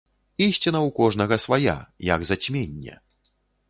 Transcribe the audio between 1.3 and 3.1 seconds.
свая, як зацьменне!